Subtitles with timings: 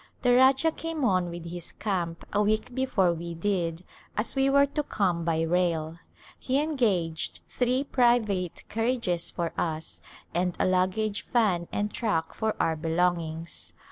[0.23, 3.83] The Rajah came on with his camp a week before we did
[4.17, 5.99] as we were to come by rail.
[6.39, 10.01] He engaged three private carriages for us,
[10.33, 13.73] and a luggage van and truck for our belongings.